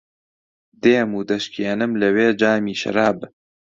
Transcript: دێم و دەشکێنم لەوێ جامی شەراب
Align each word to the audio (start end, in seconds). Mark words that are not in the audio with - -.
دێم 0.81 1.09
و 1.19 1.21
دەشکێنم 1.29 1.91
لەوێ 2.01 2.27
جامی 2.39 2.79
شەراب 2.81 3.17